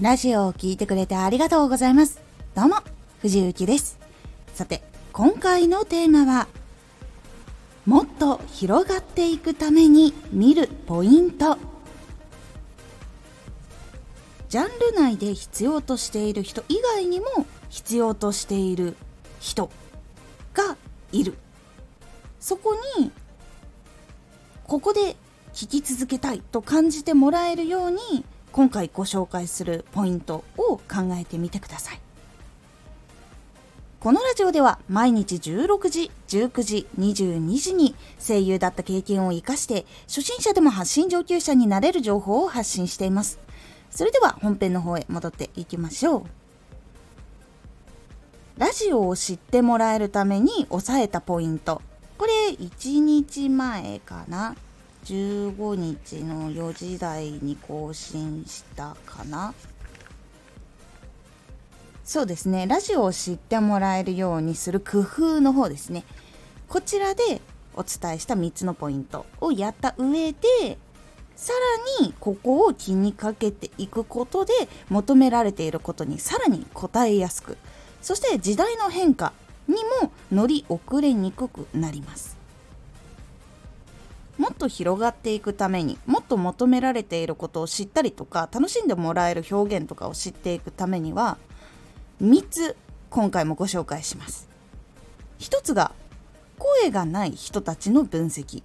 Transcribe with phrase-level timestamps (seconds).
[0.00, 2.22] ラジオを聴いてくれてありがとうございます。
[2.54, 2.76] どうも、
[3.20, 3.98] 藤幸です。
[4.54, 4.82] さて、
[5.12, 6.48] 今回のテーマは、
[7.84, 11.58] もっと広がっていくために見るポイント。
[14.48, 17.26] ジャンル内で必要としている人以外にも
[17.68, 18.96] 必要としている
[19.38, 19.68] 人
[20.54, 20.78] が
[21.12, 21.34] いる。
[22.40, 23.12] そこに、
[24.66, 25.14] ここで
[25.52, 30.82] 聞き続けたいと感じてもらえるように今回ご紹介するポイントを考
[31.20, 32.00] えてみてください
[34.00, 43.38] このラジオでは毎日16時、19時、22時に声優だった経験を活かして初心者でも発信上級者になれる情報を発信しています。
[43.90, 46.24] それでは本編の方へ戻っていきましょう。
[48.56, 51.82] ラジオを知ってもらえるために押さえたポイント。
[52.16, 54.56] これ1日前かな
[55.04, 59.54] 15日の4時台に更新したかな？
[62.04, 62.66] そうですね。
[62.66, 66.04] ラジオを知ってもらえるようにする工夫の方ですね。
[66.68, 67.40] こちらで
[67.74, 70.38] お伝えした3つのポイントをやった上で
[71.36, 71.52] さ
[72.00, 74.52] らにここを気にかけていくことで
[74.88, 77.56] 求められていることにさらに応えやすく
[78.02, 79.32] そして時代の変化
[79.68, 82.39] にも乗り遅れにくくなります。
[84.40, 91.36] もっと広がっていくためにもっと求められていることを知ったりとか楽しんでもらえる表現とかを知っていくためには
[92.22, 92.74] 3つ
[93.10, 94.48] 今回もご紹介します。
[95.40, 95.92] 1つが
[96.58, 98.62] 声がない人たちの分析。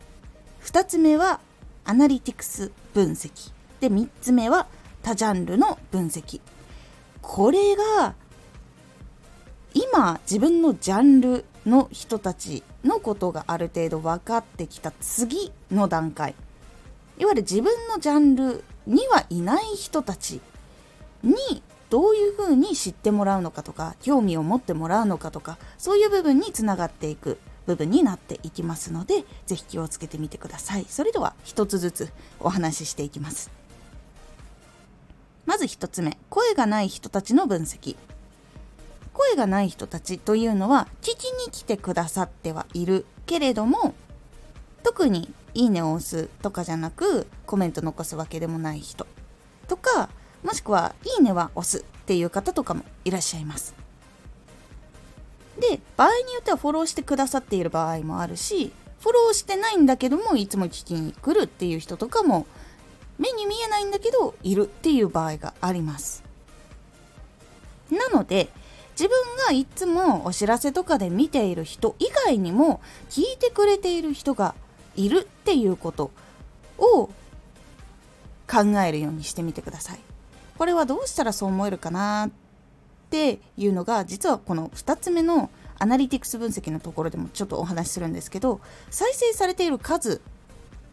[0.63, 1.41] 2つ目は
[1.83, 3.51] アナリティクス分析。
[3.81, 4.67] で3つ目は
[5.03, 6.39] 多ジャンルの分析。
[7.21, 8.15] これが
[9.73, 16.35] 今自分のジャンルの人たちのことがある程度分かってきた次の段階。
[17.17, 20.39] いわゆる自分のジャンルにはいない人たち
[21.23, 27.37] にどういうふうに知ってもらうのかとか興味を持ってもらうのかとかそういう部分につながっていく
[27.67, 30.85] 部分になっていきますので是非気をつけてみてください。
[30.87, 33.49] それでは一つずつお話ししていきます。
[35.45, 37.95] まず1つ目声がない人たちの分析。
[39.15, 43.95] 声がない人たちというのは聞きに来てくださってはいるけれども
[44.83, 49.07] 特にいいねを押すとかじゃなくコメント残すわけでもない人
[49.67, 50.09] とか
[50.43, 53.73] もしくはいいねは押すっていう方とかもいらっしゃいます。
[55.59, 62.45] で場合によってはフォローしてくださっている場合もあるしフォローしてないんだけどもいつも聞きに来るっていう人とかも
[63.17, 66.23] 目に見えないんだけどいるっていう場合があります。
[67.89, 68.49] なので
[68.97, 74.55] 自分がいつもお知らせとかで見ている人以外にも聞いてくれている人が
[74.95, 76.11] いるっていうこと
[76.77, 77.09] を
[78.47, 79.99] 考えるようにしてみてください。
[80.57, 82.29] これはどうしたらそう思えるかなっ
[83.09, 90.21] ていうのが実はこの2つ目のアナリティクス分析のところでもちょっとお話しするんですけど再生されている数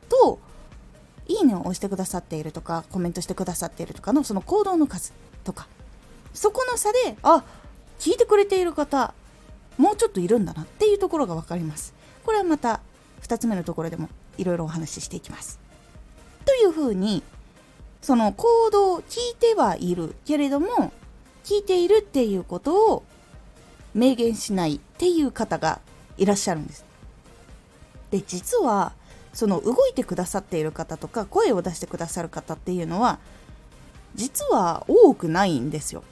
[0.08, 0.40] と
[1.28, 5.12] いいねを押してくださっているとかコメントしてくださっているとかのその行動の数
[5.44, 5.68] とか
[6.34, 7.44] そこの差であ
[8.02, 9.14] 聞いてくれている方
[9.78, 11.94] もうちょっといるんだなっていうところが分かります。
[12.24, 12.80] これはまた
[13.22, 14.08] 2つ目のところでも
[14.38, 15.60] いろいろお話ししていきます。
[16.44, 17.22] というふうに
[18.00, 20.92] その行動を聞いてはいるけれども
[21.44, 23.04] 聞いているっていうことを
[23.94, 25.80] 明言しないっていう方が
[26.18, 26.84] いらっしゃるんです。
[28.10, 28.94] で実は
[29.32, 33.20] その動いてくださっている方とか声を出してくださる方っていうのは
[34.16, 36.02] 実は多くないんですよ。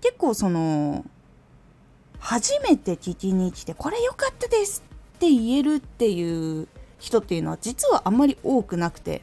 [0.00, 1.04] 結構その
[2.18, 4.82] 初めて聞きに来てこれ良かったです
[5.16, 9.22] って言えるっていう人っていうのは実はあんまり多くなくて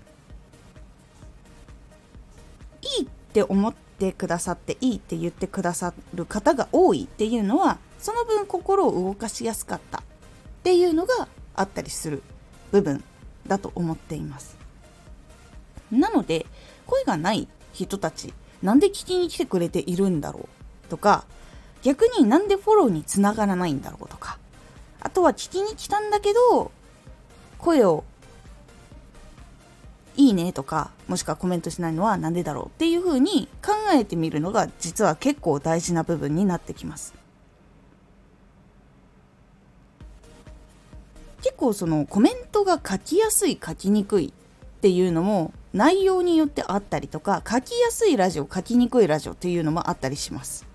[3.00, 10.02] いいって思ってくださっていいって言ってくださる方が多いっていうのはその分心を動かしやすかったっ
[10.64, 12.22] ていうのがあったりする
[12.72, 13.04] 部分
[13.48, 14.58] だと思っています。
[15.92, 16.46] なので
[16.86, 20.55] 声がない人たちなんで聞きに来てくれているんだろう
[20.86, 21.26] とか
[21.84, 24.38] 逆になんでフォローにつながらないんだろうとか
[25.00, 26.72] あとは聞きに来たんだけど
[27.60, 28.04] 声を
[30.18, 37.14] いいねとかもしくはコメントしないのは何でだろうっていうふうに考えてみるのが実は結構大事な部分になってきます。
[41.42, 50.75] 結構そのコメントが書きやすい書きにくいっていうのも内容によってあったりとか書きやすいラジオ書きにくいラジオっていうのもあったりします。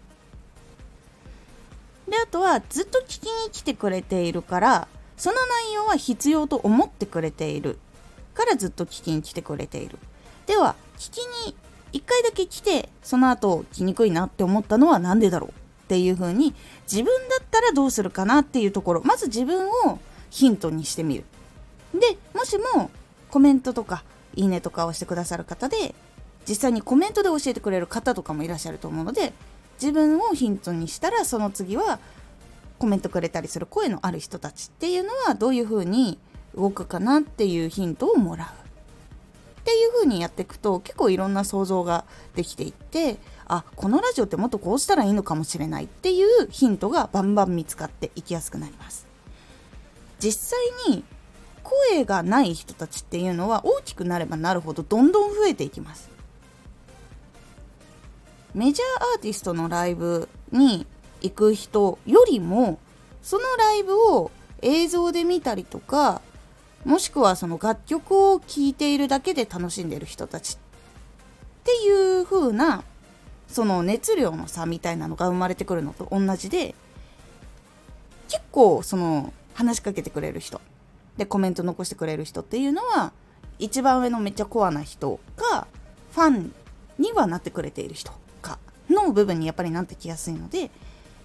[2.11, 7.79] であとはずっと聞きに来てくれているからその内容は必要と思ってくれている。
[8.35, 9.99] からずっと聞きに来てくれている。
[10.47, 11.55] では聞きに
[11.93, 15.51] 1回だけ来てその後来にくいなって思ったのは何でだろう？
[15.51, 15.53] っ
[15.89, 16.55] ていう風に
[16.91, 19.03] 自分だったらどうするかなっていうところ。
[19.05, 19.99] まず自分を
[20.31, 21.25] ヒントにしてみる。
[21.93, 22.91] でもしも
[23.31, 24.05] コメントとか
[24.35, 25.95] いいねとかをしてくださる方で
[26.49, 29.33] 実際にコメントで教えてくれる方とかもいらっしゃると思うので
[29.81, 31.99] 自分をヒントにしたらその次は
[32.79, 36.19] コメントくれたりする声のある人たちっていうのはどういう風に
[36.55, 38.47] 動くかなっていうヒントをもらう
[39.61, 42.05] っていう風にやっていくと結構いろんな想像が
[42.35, 49.07] できていってあこのラジオってもっとこうしたらいいのかもしれないっていうヒントがバンバン見つかっていきやすくなります。
[50.19, 51.05] 実際に
[51.63, 56.11] 声がない人たちっていうのは大きくなればなるほどどんどん増えていきます。
[58.55, 60.87] メジャーアーティストのライブに
[61.23, 62.79] 行く人よりも
[63.23, 64.31] そのライブを
[64.63, 66.21] 映像で見たりとか
[66.85, 70.59] もしくはその楽曲を聴いているだけで楽しんでる人たちっ
[71.65, 72.83] ていう風な
[73.49, 76.75] その熱量の差みたいなのが生まれてくるのと同じで
[78.29, 80.61] 結構その話しかけてくれる人
[81.17, 83.13] でコメント残してくれる人っていうのは
[83.59, 85.67] 一番上のめっちゃコアな人が
[86.13, 86.55] ファン
[86.99, 88.13] にはなってくれている人。
[88.91, 90.71] の部分にやっぱりなってきやすいので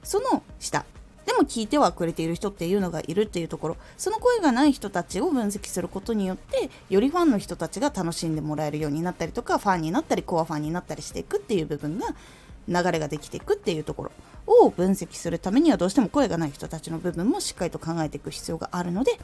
[0.04, 0.86] その下。
[1.26, 3.78] でも聞いてはくれている人っていうのがいるっていうところ。
[3.98, 12.16] その声がない人たちを分析することによってよりファンの人たちが楽しんでもらえるようになったりとかファンになったりコアファンになったりしていくっていう部分が
[12.68, 14.12] 流れができていくっていうところ。
[14.48, 19.20] を分析するためにはどうしても声がない人たちの部分もしっかりと考えていく必要があるので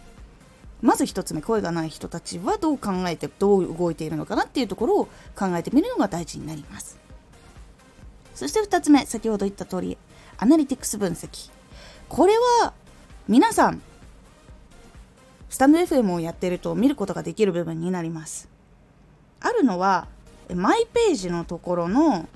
[0.82, 5.06] まず1つ目声がない人たちはどう考えてどう動いているのかなっていうところを
[5.36, 7.00] 考えてみるのが大事になります。
[8.42, 10.00] そして2つ目先ほど言った通り
[10.40, 11.52] アナリティクス分析。
[12.10, 12.34] これ
[12.64, 12.74] は
[13.28, 13.80] 皆さん
[15.48, 18.50] スタンド FM をやってると見ることができる部分になります。
[19.42, 20.08] あるのは
[20.56, 22.28] マイページのところの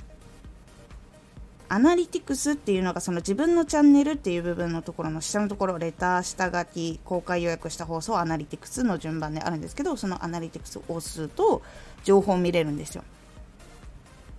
[1.70, 11.64] アナリティクスっていうのがその自分のチャンネルっていう部分のところの下のところレター下書き公開予約した放送アナリティクスの順番であるんですけどそのアナリティクスを押すと
[12.04, 13.04] 情報を見れるんですよ。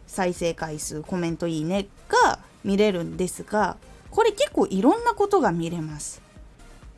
[0.06, 3.76] 再生回数コメントいいねが見れるんですが
[4.10, 6.22] これ結構いろんなことが見れます。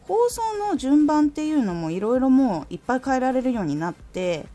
[0.03, 0.41] 放送
[0.71, 4.47] の順番っていうのもいろいろもういっぱい変えられるようになって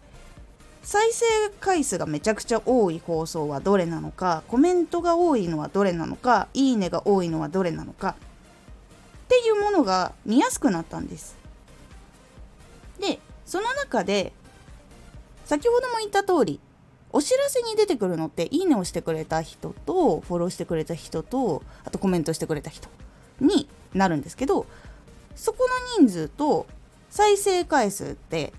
[0.81, 1.25] 再生
[1.59, 8.15] 回数がめちゃくちゃ多い放送はどれなのかコメントが多いのはどれなのかいいねが多いのはどれなのか
[9.25, 11.37] っていうものが見やすくなったんです。
[12.99, 14.33] でその中で
[15.45, 16.59] 先ほども言った通り
[17.13, 22.89] お知らせに出てくるのっていいねをしてくれた人とフォローしてくれた人とあとコメントしてくれた人
[23.39, 24.65] になるんですけど
[25.35, 25.69] そこ
[25.99, 26.65] の人数と
[27.11, 28.51] 再生回数って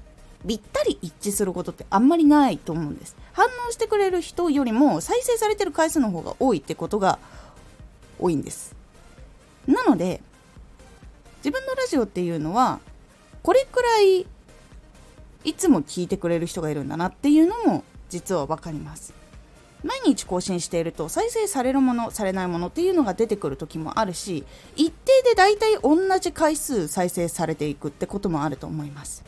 [0.47, 3.17] ぴったり一致することってあんまりないと思うんです。
[3.33, 7.19] 反応してくれる人よりも再生されてる回数の方が多いってことが
[8.21, 8.77] 多いんです。
[9.67, 10.21] なので
[11.39, 12.79] 自分のラジオっていうのは
[13.43, 14.27] これくらい
[15.45, 19.15] いつも聞いてくれる人がいるんだなっていうのも実は分かります。
[19.83, 24.45] 毎日更新していると再生されるものされないものっていうのが出てくる時もあるし
[24.77, 29.23] 一定で大体同じ回数再生されていくってこともあると思います。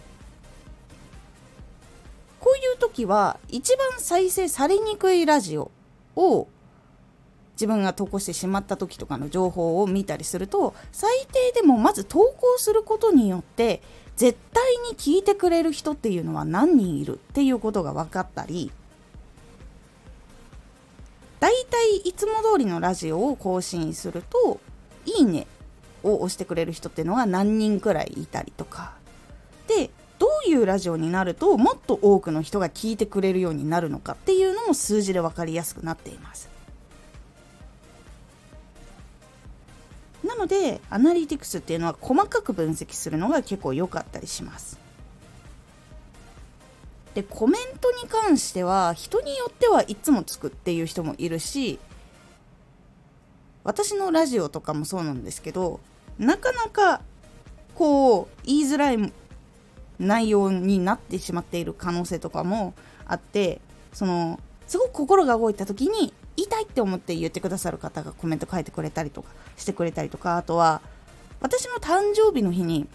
[2.40, 5.70] こういう時は一番再生されにくいラジオ
[6.14, 6.48] を
[7.56, 13.82] 自分が投稿してしまった時とかの情報を見たりすると最低でもまず投稿することによって
[14.16, 18.72] 絶対に聞いてくれる人っていうのは何人いるっていうことが分かったり
[21.38, 24.58] だいたいいつも通りのラジオを更新すると
[25.04, 25.46] 「いいね」
[26.02, 28.94] を押してくれる人っていうのが何人くらいいたりとか
[29.68, 36.55] でどういうラジオになるともっと多くの人が聞いてくれるようになるのかっていうのも数字で分かりやすくなっています。
[40.26, 44.78] なのでアナリティクスっていうのは細かく分析するのが結構良かったりします。
[47.14, 51.78] でコメントに関しては人によってはいつもつくっていう人もいるし
[53.64, 55.80] 私のラジオとかもそうなんですけど
[56.18, 57.00] なかなか
[57.74, 59.12] こう言いづらい
[59.98, 62.74] 内容になってしまっている可能性とかも
[63.06, 63.62] あって
[63.94, 70.80] そのすごく心が動いた時に言いたいって思って言ってくださる方がコメント書いてくれたりとかしてくれたりとかあとは
[71.40, 72.86] 私の誕生日の日に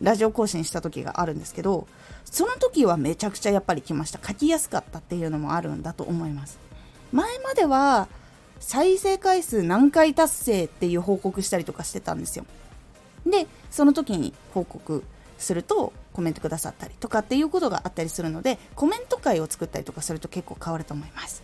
[0.00, 1.86] ラジオ更新した時があるんですけど
[2.24, 4.20] その時はめちゃくちゃやっぱり来ました。
[4.24, 6.58] 書きやすかったっていうのもあるんだと思います。
[7.12, 8.08] 前までは
[8.60, 12.46] 再生回数何回達成っていう報告したりとかしてたんですよ。
[13.26, 15.02] でその時に報告
[15.38, 21.42] するとコメントくださったりとかっていうことがあったりするのでコメント会を作ったりとかすると結構変わると思います。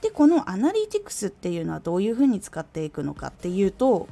[0.00, 4.08] でこのアナリティクスっていうのはどういうふうに使っていくのかっていうと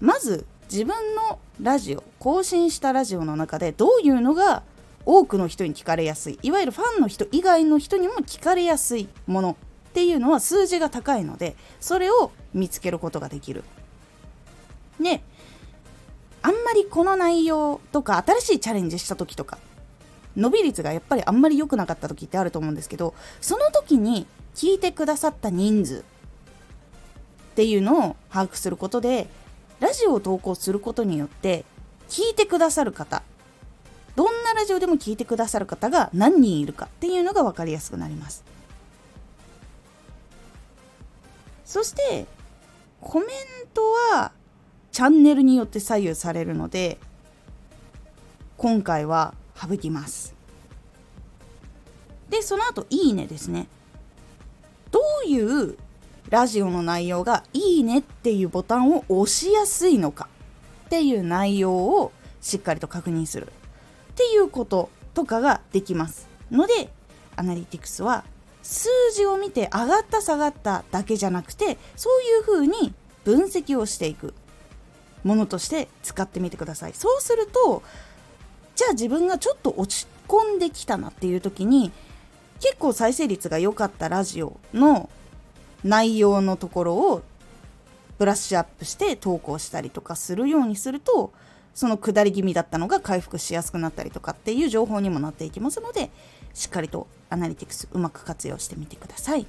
[0.00, 4.62] まず自分のラジオ更新したラジオの中でどういうのが
[5.04, 13.64] 多くの人に聞かれやすいいわゆるファンの人以外の人にも聞かれやすいものっていうのは数字が高いのでそれを見つけることができる。
[15.00, 15.22] で
[16.42, 19.58] あんまりこの内容とか新しいチャレンジした時とか
[20.36, 26.02] 伸び率がやっぱりあんまり良くなかった時ってあると思うんですけどその時に聞いてくださった人数っ
[27.54, 29.28] ていうのを把握することで
[29.80, 31.64] ラジオを投稿することによって
[32.08, 33.22] 聞いてくださる方
[34.14, 38.44] どんなラジオでも聞いてくださる方が何人いるかっていうのが分かりやすくなります。
[41.66, 42.26] そして
[43.02, 43.28] コメン
[43.74, 43.82] ト
[44.14, 44.32] は
[44.92, 46.98] チャンネルによって左右されるので
[48.56, 50.34] 今回は省きます。
[52.28, 53.68] でその後いいねですね。
[54.90, 55.76] どういう
[56.30, 60.28] ラジオの内容がいいねっていうボタンを押しやすいのか
[60.86, 66.90] っていう内容をしっかりと確認するっていうこととかができますので
[67.36, 68.24] アナリティクスは
[68.62, 72.94] 数字を見て上がった下がっただけじゃなくてそういうふうに
[73.24, 74.34] 分析をしていく
[75.22, 76.94] ものとして使ってみてください。
[76.94, 77.82] そうすると
[78.76, 81.90] じゃあ自分がちょっと落ち込んできたなっていう時に
[82.60, 85.10] 結構再生率が良かったラジオの
[85.82, 87.22] 内容のところを
[88.18, 91.32] ブラッシュアップして投稿したりとかするようにすると
[91.74, 96.10] その下り気味だったのが回復しやすくなったりとかっていう情報にもなっていきますので
[96.54, 99.46] しっかりとアナリティクスうまく活用してみてください。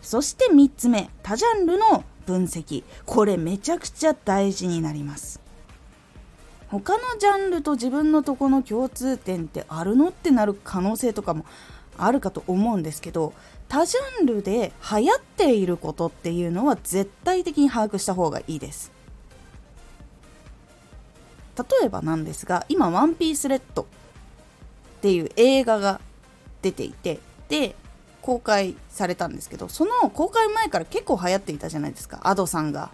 [0.00, 2.82] そして3つ目多ジャンルの分析。
[3.06, 5.41] これめちゃくちゃ大事になります。
[6.72, 11.44] 他のジャンルと自分のとこの共通点ってあるのってなる可能性とかも
[11.98, 13.34] あるかと思うんですけど
[13.68, 18.90] 多ジャンルで流行っていることっていうのは絶対的に把握した方がいいです。
[21.58, 23.86] 例えばなんですが今「ワンピースレッドっ
[25.02, 26.00] ていう映画が
[26.62, 27.76] 出ていてで
[28.22, 32.22] 公開されたんですけどその公開前から結構流行っていたじゃないですか。
[32.24, 32.90] Ado さんが。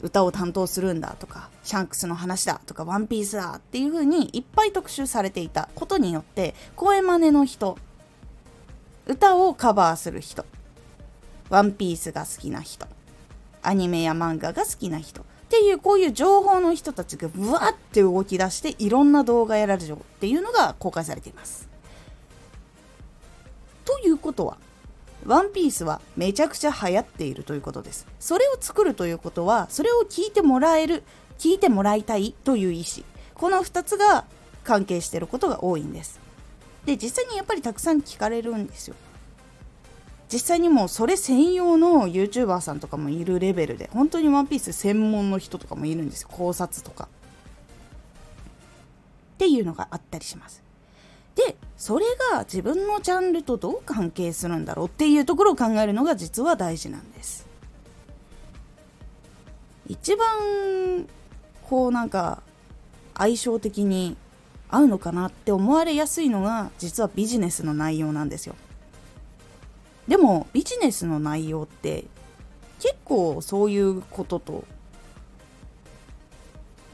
[0.00, 7.76] 歌を担当するんだとかシャンクスの話だとかワンピースだっていう風にいっぱい特集されていたことによって声真似の人
[9.06, 10.44] 歌をカバーする人
[11.48, 12.86] ワンピースが好きな人
[13.62, 21.68] アニメや漫画が好きな人っていうこういう情報の人たちがブワって動き出していろんな動画やラジオっていうのが公開されています。
[23.86, 24.58] ということは
[25.26, 28.06] ワンピースはめちゃくちゃ流行っているということです。
[28.18, 31.02] それを作るということはそれを聞いてもらえる
[31.38, 34.24] 聞いてもらいたいという意思この2つが
[34.64, 36.20] 関係していることが多いんです。
[36.84, 38.94] で実際にやっぱりたくさん聞かれるんですよ。
[40.30, 47.08] 実際にもうそれ専用の YouTuber さんとかもいるレベルで本当にワンピース専門の人とかもいるんですよ考察とか
[49.34, 50.62] っていうのがあったりします
[51.38, 57.46] でそれが自分のジャンルとどう関係するんだろうっていうところを考えるのが実は大事なんです。
[59.86, 61.06] 一番
[61.62, 62.42] こうなんか
[63.16, 64.16] 相性的に
[64.68, 68.56] 合うのかなって思われやすいのが実はビジネスの内容なんですよ。
[70.08, 72.04] でもビジネスの内容って
[72.80, 74.64] 結構そういうことと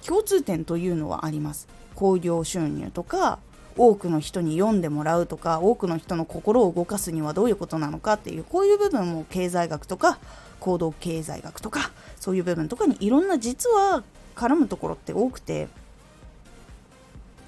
[0.06, 1.66] 共通点というのはあります。
[1.94, 3.38] 興行収入とか
[3.76, 10.18] 多くの人に読んでもらうとか多くの人の心を動かすにはどういうことなのかっていうこういう部分も経済学とか
[10.60, 11.90] 行動経済学とか
[12.20, 14.04] そういう部分とかにいろんな実は
[14.36, 15.68] 絡むところって多くて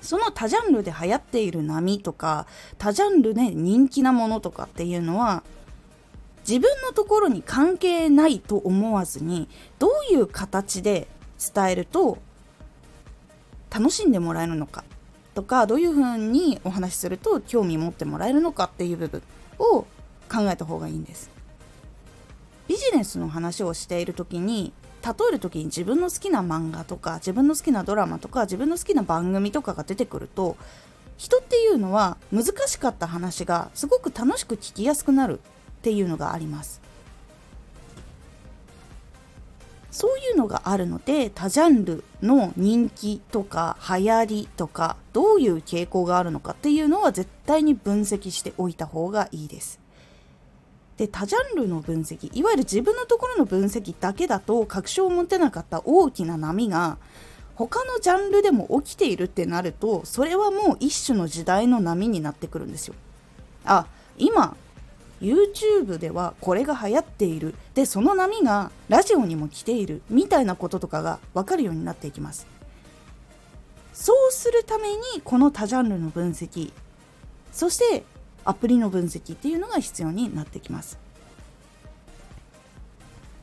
[0.01, 2.47] その多ジャンルで流行っている波とか
[2.79, 5.43] 多ジャンルで人気なものとかっていうのは
[6.47, 9.49] 自分のところに関係ないと思わずに
[9.81, 11.09] どういう形で
[11.55, 12.19] 伝えると
[13.69, 14.85] 楽しんでもらえるのか。
[15.37, 19.23] とかどういうふうにお話しすると興味持ってもらえるのかっていう部分
[19.59, 19.83] を
[20.33, 21.31] 考えた方がいいんです。
[22.67, 24.73] ビジネスの話をしている時に
[25.05, 30.57] 例える時に自分の好きな漫画とか自分の好きなドラマとか自分の好きな番組とかが出てくると
[31.19, 35.43] 人っていうのは難しかった話がすごく楽しく聞きやすくなるっ
[35.83, 36.81] ていうのがあります。
[39.97, 49.81] そういうのがあるので多ジャンルの人気とか流行りとかどういう傾向があるのかっていうのは絶対に分析しておいた方がいいです
[50.99, 56.99] で多ジャンルの分析いわゆる自分のところの分析だけだと確証を持てなかった大きな波が
[57.55, 62.95] 他のジャンルでも起きているってなるとそれはもう一種の時代の波になってくるんですよ。
[63.65, 63.87] あ
[64.19, 64.59] 今
[65.21, 67.55] YouTube ではこれが流行っている。
[67.75, 72.47] でその波がラジオにも来ているみたいなこととかが分かるようになっていきます。
[73.93, 76.71] そうするためにこの多ジャンルの分析
[77.51, 78.05] そして
[78.45, 80.99] アプリの分析っていうのが必要になってきます。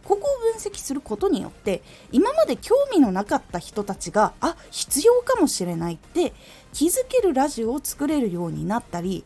[0.04, 6.34] ここを分析することによって今まで興味のなかった人たちがあ必要かもしれないって
[6.74, 9.24] 気づけるラジオを作れるようになったり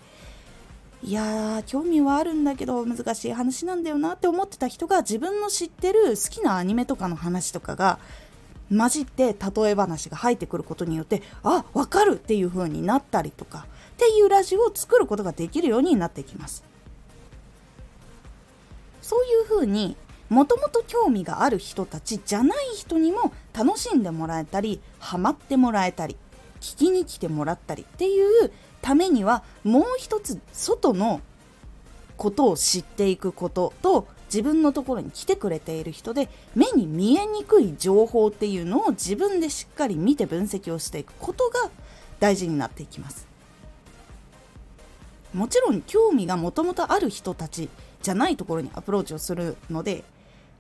[1.07, 7.97] いやー興味はあるんだけど難しい話なんだよなって思ってた人が自分の知ってる好きなアニメとかの話とかが
[8.69, 16.65] 混じって例え話が入ってくることによってあ分かるっていう風になったりとかっていうラジオを作ることができるようになってきます。
[19.01, 19.95] そういう風に
[20.27, 26.17] もともと興味がある人たちじゃない人にも楽しんでもらえたりハマってもらえたり
[26.59, 31.21] 聞きに来てもらったりっていうためにはもう一つ外の
[32.15, 41.69] ことを知っていくことと自分のところに来てくれている人で目に見えにくい情報っていうのを自分でしっかり見て分析をしていくことが
[42.19, 43.27] 大事になっていきます。
[45.33, 47.69] もちろん興味がもともとある人たち
[48.01, 50.03] じゃないところにアプローチをするので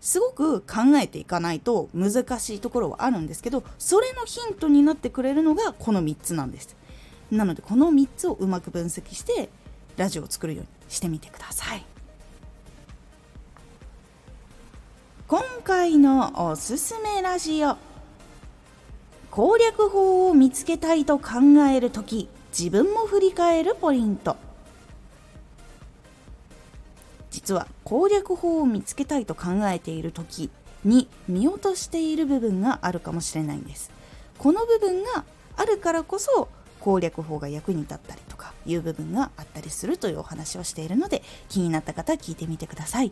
[0.01, 6.75] すごく考えていかないと難しいところはあるんですけどそれのヒントになってくれるのがこの3つなんです。
[7.31, 9.49] なのでこの3つをうまく分析して
[9.97, 11.85] ラジオを作るようにしてみてください。
[15.27, 17.75] 今回のおすすめラジオ。
[19.29, 21.33] 攻略法を見つけたいと考
[21.69, 24.37] える時自分も振り返るポイント。
[27.29, 30.49] 実は攻略法を見つけたいと考えている時
[30.85, 33.91] に見落としている部分があるかもしれないんです。
[34.37, 36.47] この部分があるからこそ
[36.87, 43.11] 攻略法が役に立ったりとかいう部分があったりするというお話をしているので気になった方聞いてみてください。